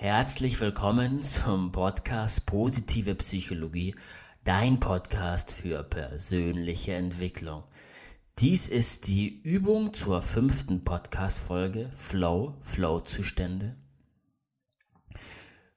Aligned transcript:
Herzlich 0.00 0.60
willkommen 0.60 1.24
zum 1.24 1.72
Podcast 1.72 2.46
Positive 2.46 3.16
Psychologie, 3.16 3.96
dein 4.44 4.78
Podcast 4.78 5.50
für 5.50 5.82
persönliche 5.82 6.92
Entwicklung. 6.94 7.64
Dies 8.38 8.68
ist 8.68 9.08
die 9.08 9.42
Übung 9.42 9.92
zur 9.92 10.22
fünften 10.22 10.84
Podcast-Folge 10.84 11.90
Flow, 11.90 12.54
Flow-Zustände. 12.60 13.74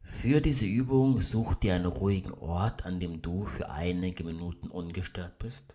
Für 0.04 0.40
diese 0.40 0.68
Übung 0.68 1.20
such 1.20 1.56
dir 1.56 1.74
einen 1.74 1.88
ruhigen 1.88 2.36
Ort, 2.36 2.86
an 2.86 3.00
dem 3.00 3.24
du 3.24 3.46
für 3.46 3.72
einige 3.72 4.24
Minuten 4.24 4.68
ungestört 4.68 5.40
bist. 5.40 5.74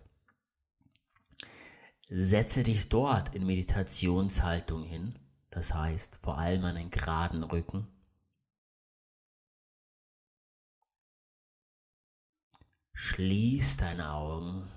Setze 2.07 2.63
dich 2.63 2.87
dort 2.87 3.35
in 3.35 3.45
Meditationshaltung 3.45 4.83
hin, 4.83 5.19
das 5.49 5.73
heißt 5.73 6.15
vor 6.21 6.37
allem 6.37 6.63
einen 6.63 6.89
geraden 6.91 7.43
Rücken 7.43 7.89
Schließ 12.99 13.77
deine 13.77 14.11
Augen. 14.11 14.67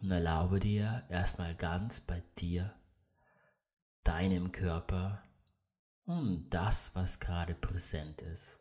Und 0.00 0.10
erlaube 0.10 0.58
dir 0.58 1.06
erstmal 1.08 1.54
ganz 1.54 2.00
bei 2.00 2.24
dir, 2.38 2.74
deinem 4.02 4.50
Körper 4.50 5.22
und 6.06 6.50
das, 6.50 6.96
was 6.96 7.20
gerade 7.20 7.54
präsent 7.54 8.20
ist, 8.22 8.58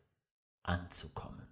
anzukommen. 0.62 1.48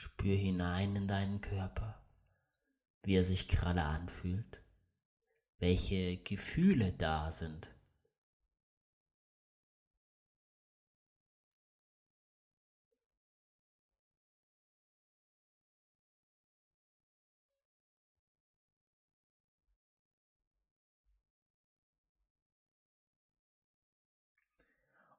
Spür 0.00 0.36
hinein 0.36 0.94
in 0.94 1.08
deinen 1.08 1.40
Körper, 1.40 2.00
wie 3.02 3.16
er 3.16 3.24
sich 3.24 3.48
gerade 3.48 3.82
anfühlt, 3.82 4.62
welche 5.58 6.18
Gefühle 6.18 6.92
da 6.92 7.32
sind. 7.32 7.68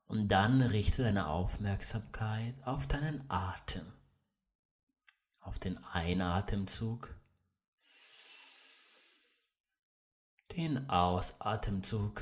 Und 0.07 0.29
dann 0.29 0.61
richte 0.61 1.03
deine 1.03 1.27
Aufmerksamkeit 1.27 2.55
auf 2.63 2.87
deinen 2.87 3.29
Atem 3.29 3.98
auf 5.49 5.57
den 5.57 5.83
Einatemzug, 5.83 7.15
den 10.55 10.87
Ausatemzug 10.91 12.21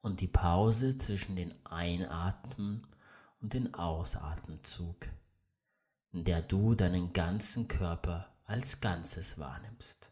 und 0.00 0.22
die 0.22 0.28
Pause 0.28 0.96
zwischen 0.96 1.36
den 1.36 1.54
Einatmen 1.66 2.86
und 3.42 3.52
den 3.52 3.74
Ausatemzug, 3.74 4.96
in 6.12 6.24
der 6.24 6.40
du 6.40 6.74
deinen 6.74 7.12
ganzen 7.12 7.68
Körper 7.68 8.34
als 8.46 8.80
Ganzes 8.80 9.38
wahrnimmst. 9.38 10.10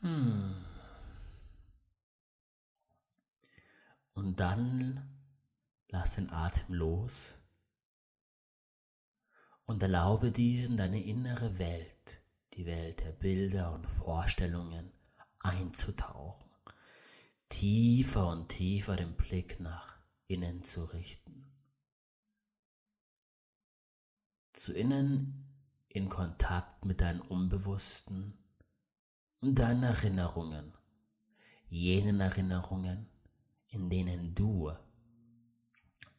Hm. 0.00 0.54
Und 4.14 4.40
dann 4.40 5.20
lass 5.88 6.14
den 6.14 6.30
Atem 6.30 6.74
los 6.74 7.34
und 9.66 9.82
erlaube 9.82 10.32
dir 10.32 10.66
in 10.66 10.76
deine 10.76 11.02
innere 11.02 11.58
Welt, 11.58 12.22
die 12.54 12.66
Welt 12.66 13.00
der 13.00 13.12
Bilder 13.12 13.72
und 13.72 13.86
Vorstellungen, 13.86 14.92
einzutauchen, 15.38 16.50
tiefer 17.48 18.28
und 18.28 18.48
tiefer 18.48 18.96
den 18.96 19.16
Blick 19.16 19.60
nach 19.60 19.98
innen 20.26 20.64
zu 20.64 20.84
richten. 20.84 21.52
Zu 24.52 24.72
innen 24.72 25.46
in 25.88 26.08
Kontakt 26.08 26.84
mit 26.84 27.00
deinem 27.00 27.22
Unbewussten 27.22 28.39
und 29.40 29.58
deinen 29.58 29.82
Erinnerungen, 29.82 30.74
jenen 31.68 32.20
Erinnerungen, 32.20 33.08
in 33.68 33.88
denen 33.88 34.34
du 34.34 34.72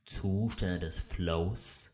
Zustände 0.06 0.80
des 0.80 1.02
Flows 1.02 1.92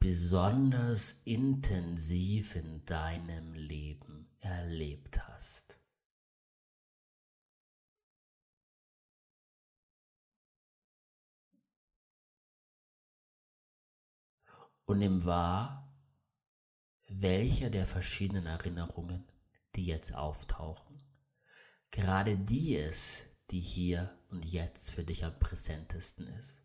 besonders 0.00 1.20
intensiv 1.24 2.56
in 2.56 2.84
deinem 2.86 3.52
Leben 3.52 4.30
erlebt 4.40 5.20
hast. 5.28 5.78
Und 14.86 14.98
nimm 14.98 15.24
wahr, 15.24 15.94
welcher 17.06 17.70
der 17.70 17.86
verschiedenen 17.86 18.46
Erinnerungen 18.46 19.24
die 19.80 19.86
jetzt 19.86 20.14
auftauchen. 20.14 21.02
Gerade 21.90 22.36
die 22.36 22.74
ist, 22.74 23.24
die 23.50 23.60
hier 23.60 24.14
und 24.28 24.44
jetzt 24.44 24.90
für 24.90 25.04
dich 25.04 25.24
am 25.24 25.38
präsentesten 25.38 26.26
ist. 26.26 26.62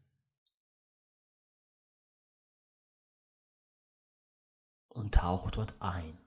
Und 4.89 5.15
tauch 5.15 5.49
dort 5.49 5.75
ein. 5.79 6.17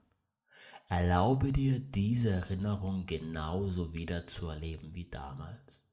Erlaube 0.87 1.51
dir, 1.51 1.79
diese 1.79 2.31
Erinnerung 2.31 3.05
genauso 3.05 3.93
wieder 3.93 4.25
zu 4.25 4.47
erleben 4.47 4.95
wie 4.95 5.07
damals. 5.07 5.83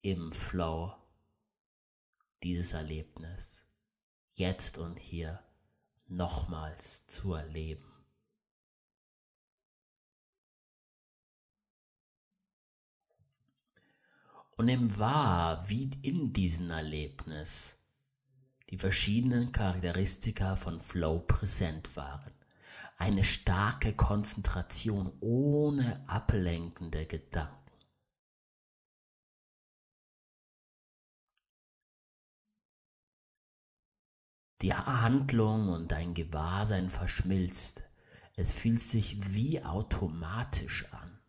Im 0.00 0.32
Flow 0.32 0.94
dieses 2.42 2.72
Erlebnis, 2.72 3.66
jetzt 4.32 4.78
und 4.78 4.98
hier 4.98 5.44
nochmals 6.06 7.06
zu 7.06 7.34
erleben. 7.34 7.90
Und 14.56 14.66
nimm 14.66 14.98
wahr, 14.98 15.68
wie 15.68 15.90
in 16.02 16.32
diesem 16.32 16.70
Erlebnis 16.70 17.76
die 18.70 18.78
verschiedenen 18.78 19.50
Charakteristika 19.50 20.54
von 20.56 20.78
Flow 20.78 21.20
präsent 21.20 21.96
waren. 21.96 22.32
Eine 22.96 23.24
starke 23.24 23.94
Konzentration 23.94 25.12
ohne 25.20 26.08
ablenkende 26.08 27.06
Gedanken. 27.06 27.63
Die 34.62 34.74
Handlung 34.74 35.68
und 35.68 35.92
dein 35.92 36.14
Gewahrsein 36.14 36.90
verschmilzt, 36.90 37.84
Es 38.36 38.50
fühlt 38.52 38.80
sich 38.80 39.34
wie 39.34 39.62
automatisch 39.62 40.86
an. 40.92 41.20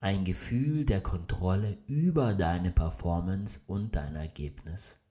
Ein 0.00 0.24
Gefühl 0.24 0.84
der 0.84 1.00
Kontrolle 1.00 1.78
über 1.86 2.34
deine 2.34 2.72
Performance 2.72 3.60
und 3.68 3.94
dein 3.94 4.16
Ergebnis. 4.16 5.01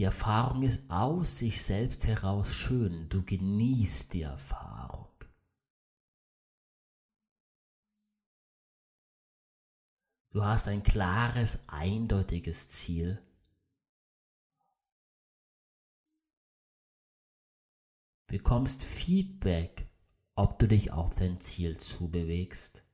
Die 0.00 0.04
Erfahrung 0.04 0.62
ist 0.62 0.90
aus 0.90 1.36
sich 1.36 1.62
selbst 1.62 2.06
heraus 2.06 2.54
schön. 2.54 3.10
Du 3.10 3.22
genießt 3.22 4.14
die 4.14 4.22
Erfahrung. 4.22 5.12
Du 10.30 10.42
hast 10.42 10.68
ein 10.68 10.82
klares, 10.82 11.68
eindeutiges 11.68 12.68
Ziel. 12.68 13.22
Bekommst 18.26 18.82
Feedback, 18.82 19.86
ob 20.34 20.58
du 20.58 20.66
dich 20.66 20.92
auf 20.92 21.10
dein 21.10 21.40
Ziel 21.40 21.76
zubewegst. 21.76 22.89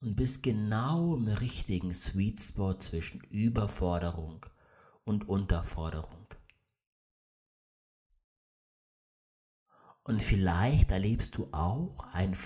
Und 0.00 0.16
bist 0.16 0.42
genau 0.42 1.16
im 1.16 1.26
richtigen 1.26 1.92
Sweet 1.94 2.40
Spot 2.40 2.74
zwischen 2.74 3.20
Überforderung 3.22 4.44
und 5.04 5.28
Unterforderung. 5.28 6.26
Und 10.02 10.22
vielleicht 10.22 10.92
erlebst 10.92 11.36
du 11.36 11.48
auch 11.52 11.98
ein 12.12 12.36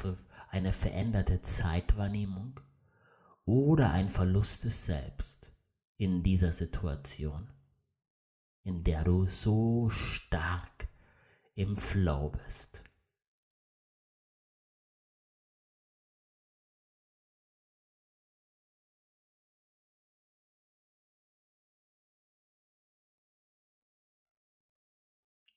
eine 0.49 0.73
veränderte 0.73 1.43
Zeitwahrnehmung 1.43 2.59
oder 3.45 3.93
ein 3.93 4.09
Verlust 4.09 4.65
des 4.65 4.87
Selbst 4.87 5.53
in 5.97 6.23
dieser 6.23 6.53
Situation, 6.53 7.53
in 8.65 8.83
der 8.83 9.05
du 9.05 9.27
so 9.27 9.89
stark 9.91 10.89
im 11.55 11.77
Flow 11.77 12.31
bist. 12.31 12.85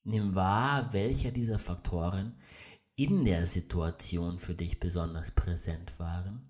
Nimm 0.05 0.35
wahr, 0.35 0.91
welcher 0.91 1.31
dieser 1.31 1.57
Faktoren 1.57 2.38
in 2.95 3.23
der 3.25 3.45
Situation 3.45 4.38
für 4.38 4.53
dich 4.53 4.79
besonders 4.79 5.31
präsent 5.31 5.97
waren, 5.97 6.50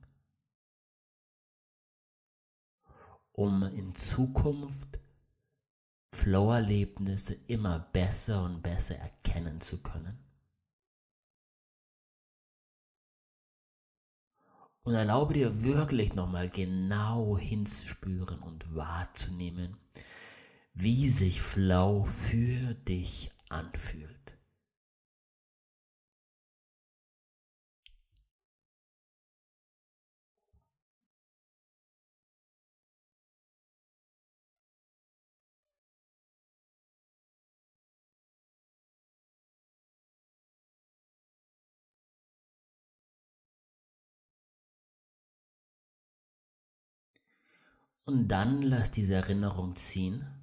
um 3.31 3.63
in 3.63 3.93
Zukunft 3.95 4.99
Flow-Erlebnisse 6.13 7.35
immer 7.47 7.79
besser 7.79 8.43
und 8.43 8.61
besser 8.61 8.95
erkennen 8.95 9.61
zu 9.61 9.81
können. 9.81 10.19
Und 14.83 14.95
erlaube 14.95 15.33
dir 15.33 15.63
wirklich 15.63 16.13
nochmal 16.13 16.49
genau 16.49 17.37
hinzuspüren 17.37 18.39
und 18.39 18.75
wahrzunehmen, 18.75 19.77
wie 20.73 21.07
sich 21.09 21.41
Flow 21.41 22.03
für 22.03 22.73
dich 22.73 23.32
anfühlt. 23.53 24.37
Und 48.05 48.27
dann 48.27 48.61
lass 48.61 48.91
diese 48.91 49.15
Erinnerung 49.15 49.75
ziehen. 49.75 50.42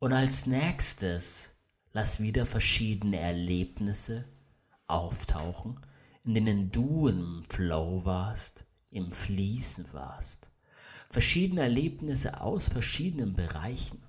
Und 0.00 0.12
als 0.12 0.46
nächstes 0.46 1.50
lass 1.92 2.18
wieder 2.18 2.44
verschiedene 2.44 3.20
Erlebnisse 3.20 4.24
auftauchen, 4.88 5.78
in 6.24 6.34
denen 6.34 6.72
du 6.72 7.06
im 7.06 7.44
Flow 7.48 8.04
warst, 8.04 8.64
im 8.90 9.12
Fließen 9.12 9.92
warst. 9.92 10.50
Verschiedene 11.10 11.60
Erlebnisse 11.60 12.40
aus 12.40 12.68
verschiedenen 12.68 13.34
Bereichen, 13.34 14.02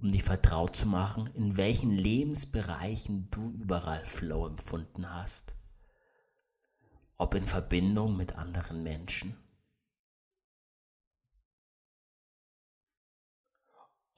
um 0.00 0.06
dich 0.06 0.22
vertraut 0.22 0.76
zu 0.76 0.86
machen, 0.86 1.28
in 1.34 1.56
welchen 1.56 1.90
Lebensbereichen 1.90 3.28
du 3.32 3.50
überall 3.50 4.04
Flow 4.04 4.46
empfunden 4.46 5.12
hast 5.12 5.58
ob 7.18 7.34
in 7.34 7.46
Verbindung 7.46 8.16
mit 8.16 8.36
anderen 8.36 8.82
Menschen, 8.82 9.36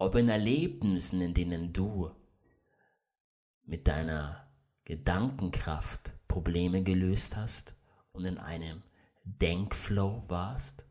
ob 0.00 0.14
in 0.16 0.28
Erlebnissen, 0.28 1.20
in 1.20 1.34
denen 1.34 1.72
du 1.72 2.10
mit 3.62 3.86
deiner 3.86 4.50
Gedankenkraft 4.84 6.14
Probleme 6.26 6.82
gelöst 6.82 7.36
hast 7.36 7.74
und 8.12 8.24
in 8.24 8.38
einem 8.38 8.82
Denkflow 9.24 10.28
warst. 10.28 10.84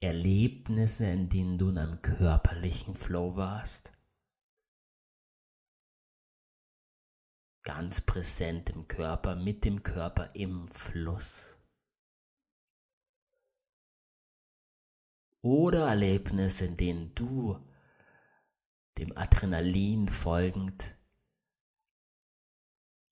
Erlebnisse, 0.00 1.06
in 1.06 1.28
denen 1.28 1.58
du 1.58 1.70
in 1.70 1.78
einem 1.78 2.02
körperlichen 2.02 2.94
Flow 2.94 3.36
warst. 3.36 3.90
ganz 7.64 8.02
präsent 8.02 8.70
im 8.70 8.86
Körper, 8.86 9.34
mit 9.34 9.64
dem 9.64 9.82
Körper 9.82 10.30
im 10.34 10.68
Fluss. 10.68 11.53
Oder 15.44 15.88
Erlebnisse, 15.88 16.64
in 16.64 16.78
denen 16.78 17.14
du 17.14 17.62
dem 18.96 19.14
Adrenalin 19.14 20.08
folgend 20.08 20.96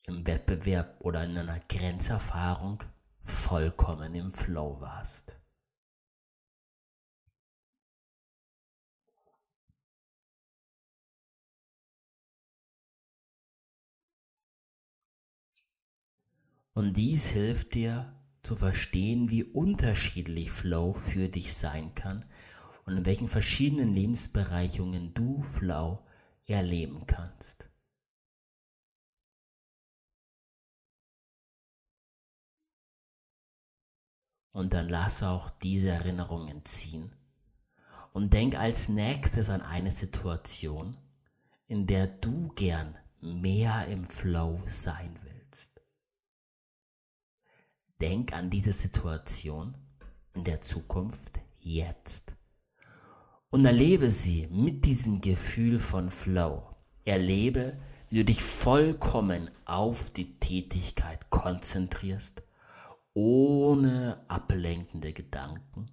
im 0.07 0.27
Wettbewerb 0.27 0.99
oder 1.01 1.25
in 1.25 1.37
einer 1.37 1.61
Grenzerfahrung 1.61 2.85
vollkommen 3.23 4.15
im 4.15 4.33
Flow 4.33 4.81
warst. 4.81 5.39
Und 16.73 16.97
dies 16.97 17.29
hilft 17.29 17.75
dir 17.75 18.22
zu 18.43 18.57
verstehen, 18.57 19.31
wie 19.31 19.45
unterschiedlich 19.45 20.51
Flow 20.51 20.93
für 20.93 21.29
dich 21.29 21.55
sein 21.55 21.95
kann 21.95 22.25
und 22.85 22.97
in 22.97 23.07
welchen 23.07 23.29
verschiedenen 23.29 23.93
Lebensbereichungen 23.93 25.15
du 25.15 25.43
Flow 25.43 26.05
erleben 26.47 27.07
kannst. 27.07 27.69
Und 34.53 34.75
dann 34.75 34.89
lass 34.89 35.23
auch 35.23 35.49
diese 35.49 35.89
Erinnerungen 35.89 36.65
ziehen 36.65 37.15
und 38.13 38.35
denk 38.35 38.57
als 38.57 38.89
nächstes 38.89 39.49
an 39.49 39.63
eine 39.63 39.91
Situation, 39.91 40.99
in 41.67 41.87
der 41.87 42.07
du 42.07 42.49
gern 42.55 42.99
mehr 43.21 43.87
im 43.87 44.05
Flow 44.05 44.61
sein 44.67 45.17
willst. 45.23 45.32
Denk 48.03 48.33
an 48.33 48.51
diese 48.51 48.73
Situation 48.73 49.77
in 50.35 50.43
der 50.43 50.61
Zukunft 50.61 51.41
jetzt 51.57 52.35
und 53.51 53.65
erlebe 53.65 54.11
sie 54.11 54.49
mit 54.49 54.85
diesem 54.87 55.21
Gefühl 55.21 55.79
von 55.79 56.11
Flow. 56.11 56.75
Erlebe, 57.05 57.79
wie 58.09 58.17
du 58.17 58.25
dich 58.25 58.43
vollkommen 58.43 59.51
auf 59.67 60.11
die 60.11 60.39
Tätigkeit 60.41 61.31
konzentrierst, 61.31 62.43
ohne 63.15 64.25
ablenkende 64.27 65.13
Gedanken. 65.13 65.89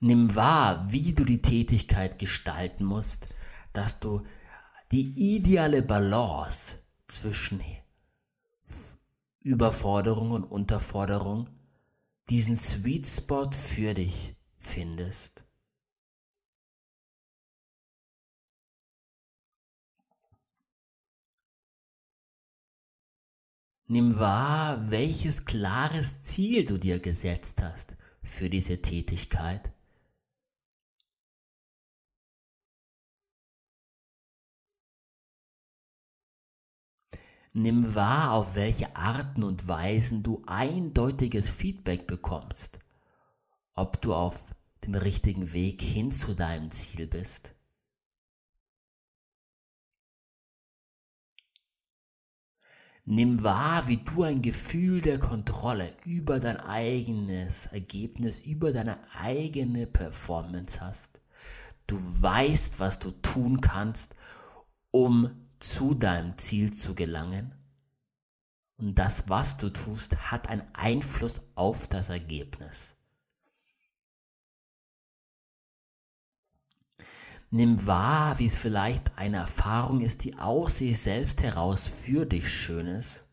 Nimm 0.00 0.34
wahr, 0.34 0.84
wie 0.92 1.14
du 1.14 1.24
die 1.24 1.40
Tätigkeit 1.40 2.18
gestalten 2.18 2.84
musst, 2.84 3.28
dass 3.72 4.00
du 4.00 4.22
die 4.94 5.34
ideale 5.34 5.82
Balance 5.82 6.76
zwischen 7.08 7.60
Überforderung 9.40 10.30
und 10.30 10.44
Unterforderung 10.44 11.50
diesen 12.28 12.54
Sweet 12.54 13.04
Spot 13.04 13.50
für 13.50 13.92
dich 13.92 14.36
findest. 14.56 15.42
Nimm 23.88 24.16
wahr, 24.16 24.92
welches 24.92 25.44
klares 25.44 26.22
Ziel 26.22 26.64
du 26.64 26.78
dir 26.78 27.00
gesetzt 27.00 27.60
hast 27.60 27.96
für 28.22 28.48
diese 28.48 28.80
Tätigkeit. 28.80 29.72
Nimm 37.56 37.94
wahr, 37.94 38.32
auf 38.32 38.56
welche 38.56 38.96
Arten 38.96 39.44
und 39.44 39.68
Weisen 39.68 40.24
du 40.24 40.42
eindeutiges 40.44 41.48
Feedback 41.48 42.08
bekommst, 42.08 42.80
ob 43.74 44.02
du 44.02 44.12
auf 44.12 44.50
dem 44.84 44.96
richtigen 44.96 45.52
Weg 45.52 45.80
hin 45.80 46.10
zu 46.10 46.34
deinem 46.34 46.72
Ziel 46.72 47.06
bist. 47.06 47.54
Nimm 53.04 53.44
wahr, 53.44 53.86
wie 53.86 53.98
du 53.98 54.24
ein 54.24 54.42
Gefühl 54.42 55.00
der 55.00 55.20
Kontrolle 55.20 55.94
über 56.04 56.40
dein 56.40 56.56
eigenes 56.56 57.66
Ergebnis, 57.66 58.40
über 58.40 58.72
deine 58.72 58.98
eigene 59.14 59.86
Performance 59.86 60.80
hast. 60.80 61.20
Du 61.86 61.96
weißt, 61.96 62.80
was 62.80 62.98
du 62.98 63.12
tun 63.12 63.60
kannst, 63.60 64.16
um 64.90 65.43
zu 65.64 65.94
deinem 65.94 66.36
Ziel 66.38 66.72
zu 66.72 66.94
gelangen. 66.94 67.54
Und 68.76 68.98
das, 68.98 69.28
was 69.28 69.56
du 69.56 69.70
tust, 69.70 70.30
hat 70.30 70.48
einen 70.48 70.64
Einfluss 70.74 71.42
auf 71.54 71.88
das 71.88 72.08
Ergebnis. 72.08 72.96
Nimm 77.50 77.86
wahr, 77.86 78.38
wie 78.40 78.46
es 78.46 78.56
vielleicht 78.56 79.16
eine 79.16 79.36
Erfahrung 79.36 80.00
ist, 80.00 80.24
die 80.24 80.38
aus 80.38 80.78
sich 80.78 81.00
selbst 81.00 81.42
heraus 81.42 81.88
für 81.88 82.26
dich 82.26 82.52
schön 82.52 82.88
ist. 82.88 83.26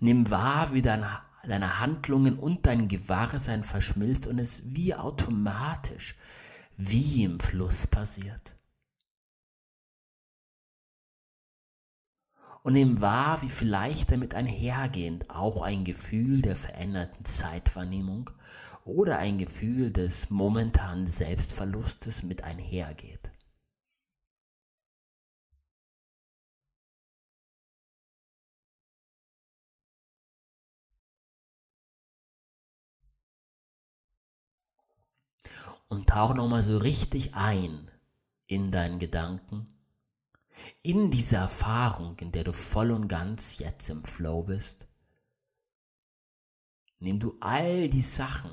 Nimm 0.00 0.28
wahr, 0.30 0.72
wie 0.72 0.82
dein, 0.82 1.06
deine 1.44 1.78
Handlungen 1.78 2.36
und 2.36 2.66
dein 2.66 2.88
Gewahrsein 2.88 3.62
verschmilzt 3.62 4.26
und 4.26 4.40
es 4.40 4.62
wie 4.66 4.94
automatisch 4.94 6.16
wie 6.76 7.24
im 7.24 7.38
Fluss 7.38 7.86
passiert. 7.86 8.54
Und 12.62 12.72
nimm 12.72 13.02
wahr, 13.02 13.42
wie 13.42 13.50
vielleicht 13.50 14.10
damit 14.10 14.34
einhergehend 14.34 15.28
auch 15.28 15.60
ein 15.60 15.84
Gefühl 15.84 16.40
der 16.40 16.56
veränderten 16.56 17.24
Zeitwahrnehmung 17.26 18.30
oder 18.86 19.18
ein 19.18 19.36
Gefühl 19.36 19.90
des 19.90 20.30
momentanen 20.30 21.06
Selbstverlustes 21.06 22.22
mit 22.22 22.42
einhergeht. 22.42 23.33
Und 35.88 36.08
tauch 36.08 36.34
nochmal 36.34 36.62
so 36.62 36.78
richtig 36.78 37.34
ein 37.34 37.90
in 38.46 38.70
deinen 38.70 38.98
Gedanken, 38.98 39.66
in 40.82 41.10
diese 41.10 41.36
Erfahrung, 41.36 42.16
in 42.18 42.32
der 42.32 42.44
du 42.44 42.52
voll 42.52 42.90
und 42.90 43.08
ganz 43.08 43.58
jetzt 43.58 43.88
im 43.90 44.04
Flow 44.04 44.44
bist. 44.44 44.86
Nimm 46.98 47.18
du 47.20 47.36
all 47.40 47.88
die 47.88 48.02
Sachen 48.02 48.50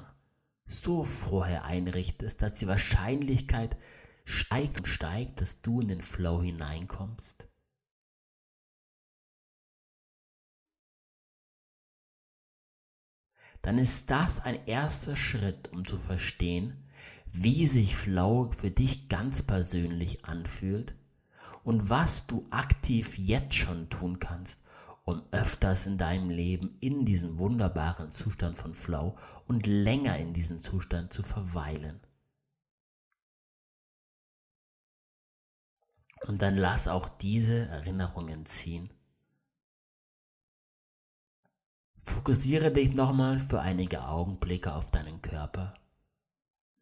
so 0.65 1.03
vorher 1.03 1.65
einrichtest, 1.65 2.41
dass 2.41 2.55
die 2.55 2.67
Wahrscheinlichkeit 2.67 3.77
steigt 4.25 4.79
und 4.79 4.87
steigt, 4.87 5.41
dass 5.41 5.61
du 5.61 5.81
in 5.81 5.89
den 5.89 6.01
Flow 6.01 6.41
hineinkommst. 6.41 7.47
Dann 13.61 13.77
ist 13.77 14.09
das 14.09 14.39
ein 14.39 14.65
erster 14.65 15.15
Schritt, 15.15 15.71
um 15.71 15.85
zu 15.85 15.97
verstehen, 15.97 16.83
wie 17.33 17.65
sich 17.65 17.95
Flow 17.95 18.51
für 18.51 18.71
dich 18.71 19.07
ganz 19.07 19.43
persönlich 19.43 20.25
anfühlt 20.25 20.95
und 21.63 21.89
was 21.89 22.27
du 22.27 22.43
aktiv 22.49 23.17
jetzt 23.17 23.55
schon 23.55 23.89
tun 23.89 24.19
kannst, 24.19 24.61
um 25.05 25.21
öfters 25.31 25.87
in 25.87 25.97
deinem 25.97 26.29
Leben 26.29 26.77
in 26.79 27.05
diesen 27.05 27.39
wunderbaren 27.39 28.11
Zustand 28.11 28.57
von 28.57 28.73
Flow 28.73 29.15
und 29.47 29.65
länger 29.67 30.17
in 30.17 30.33
diesem 30.33 30.59
Zustand 30.59 31.13
zu 31.13 31.23
verweilen. 31.23 31.99
Und 36.27 36.41
dann 36.41 36.55
lass 36.55 36.87
auch 36.87 37.09
diese 37.09 37.65
Erinnerungen 37.67 38.45
ziehen. 38.45 38.91
Fokussiere 41.97 42.71
dich 42.71 42.93
nochmal 42.93 43.39
für 43.39 43.61
einige 43.61 44.07
Augenblicke 44.07 44.73
auf 44.73 44.91
deinen 44.91 45.21
Körper 45.21 45.73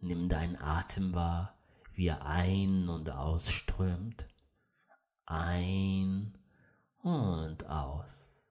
Nimm 0.01 0.29
deinen 0.29 0.55
Atem 0.55 1.13
wahr, 1.13 1.57
wie 1.93 2.07
er 2.07 2.25
ein- 2.25 2.87
und 2.87 3.09
ausströmt. 3.09 4.29
Ein 5.25 6.37
und 7.03 7.67
aus. 7.67 8.41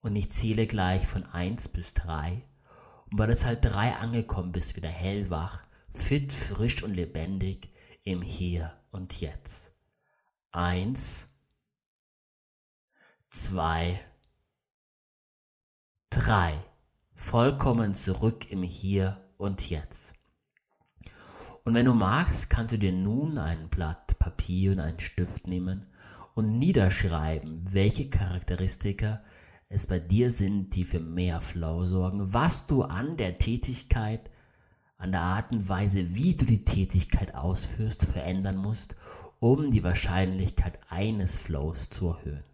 Und 0.00 0.16
ich 0.16 0.32
zähle 0.32 0.66
gleich 0.66 1.06
von 1.06 1.24
1 1.24 1.68
bis 1.68 1.94
3. 1.94 2.44
Und 3.10 3.16
bei 3.16 3.26
der 3.26 3.36
Zahl 3.36 3.58
3 3.60 3.96
angekommen 3.96 4.52
bist, 4.52 4.74
wieder 4.76 4.88
hellwach, 4.88 5.64
fit, 5.90 6.32
frisch 6.32 6.82
und 6.82 6.94
lebendig 6.94 7.72
im 8.02 8.20
Hier 8.20 8.76
und 8.90 9.20
Jetzt. 9.20 9.72
1, 10.50 11.28
2, 13.30 14.00
3. 16.10 16.64
Vollkommen 17.14 17.94
zurück 17.94 18.50
im 18.50 18.62
Hier 18.62 19.27
und 19.38 19.70
jetzt. 19.70 20.14
Und 21.64 21.74
wenn 21.74 21.86
du 21.86 21.94
magst, 21.94 22.50
kannst 22.50 22.74
du 22.74 22.78
dir 22.78 22.92
nun 22.92 23.38
ein 23.38 23.68
Blatt 23.68 24.18
Papier 24.18 24.72
und 24.72 24.80
einen 24.80 25.00
Stift 25.00 25.46
nehmen 25.46 25.86
und 26.34 26.58
niederschreiben, 26.58 27.72
welche 27.72 28.08
Charakteristika 28.10 29.22
es 29.68 29.86
bei 29.86 29.98
dir 29.98 30.30
sind, 30.30 30.74
die 30.74 30.84
für 30.84 31.00
mehr 31.00 31.40
Flow 31.40 31.86
sorgen, 31.86 32.32
was 32.32 32.66
du 32.66 32.82
an 32.82 33.16
der 33.16 33.36
Tätigkeit, 33.38 34.30
an 34.96 35.12
der 35.12 35.20
Art 35.20 35.52
und 35.52 35.68
Weise, 35.68 36.14
wie 36.14 36.34
du 36.34 36.44
die 36.44 36.64
Tätigkeit 36.64 37.34
ausführst, 37.34 38.04
verändern 38.04 38.56
musst, 38.56 38.94
um 39.40 39.70
die 39.70 39.84
Wahrscheinlichkeit 39.84 40.78
eines 40.88 41.38
Flows 41.38 41.90
zu 41.90 42.08
erhöhen. 42.08 42.44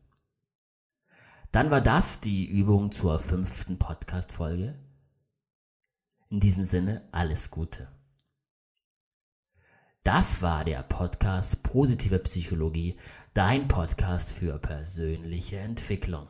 Dann 1.52 1.70
war 1.70 1.80
das 1.80 2.20
die 2.20 2.46
Übung 2.46 2.90
zur 2.90 3.20
fünften 3.20 3.78
Podcast-Folge. 3.78 4.74
In 6.34 6.40
diesem 6.40 6.64
Sinne, 6.64 7.08
alles 7.12 7.52
Gute. 7.52 7.86
Das 10.02 10.42
war 10.42 10.64
der 10.64 10.82
Podcast 10.82 11.62
Positive 11.62 12.18
Psychologie, 12.18 12.96
dein 13.34 13.68
Podcast 13.68 14.32
für 14.32 14.58
persönliche 14.58 15.58
Entwicklung. 15.58 16.26